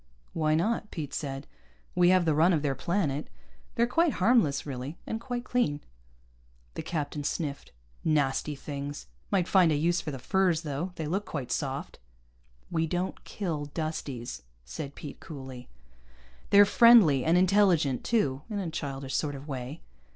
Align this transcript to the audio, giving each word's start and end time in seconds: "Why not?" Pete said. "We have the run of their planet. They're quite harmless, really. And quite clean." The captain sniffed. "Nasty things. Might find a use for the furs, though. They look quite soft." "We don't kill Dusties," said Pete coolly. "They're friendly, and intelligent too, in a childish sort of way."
"Why 0.33 0.55
not?" 0.55 0.89
Pete 0.89 1.13
said. 1.13 1.45
"We 1.93 2.09
have 2.09 2.25
the 2.25 2.33
run 2.33 2.53
of 2.53 2.63
their 2.63 2.73
planet. 2.73 3.27
They're 3.75 3.85
quite 3.85 4.13
harmless, 4.13 4.65
really. 4.65 4.97
And 5.05 5.21
quite 5.21 5.43
clean." 5.45 5.79
The 6.73 6.81
captain 6.81 7.23
sniffed. 7.23 7.71
"Nasty 8.03 8.55
things. 8.55 9.05
Might 9.29 9.47
find 9.47 9.71
a 9.71 9.75
use 9.75 10.01
for 10.01 10.09
the 10.09 10.17
furs, 10.17 10.63
though. 10.63 10.91
They 10.95 11.05
look 11.05 11.25
quite 11.25 11.51
soft." 11.51 11.99
"We 12.71 12.87
don't 12.87 13.23
kill 13.25 13.65
Dusties," 13.65 14.41
said 14.65 14.95
Pete 14.95 15.19
coolly. 15.19 15.69
"They're 16.49 16.65
friendly, 16.65 17.23
and 17.23 17.37
intelligent 17.37 18.03
too, 18.03 18.41
in 18.49 18.57
a 18.57 18.71
childish 18.71 19.13
sort 19.15 19.35
of 19.35 19.47
way." 19.47 19.81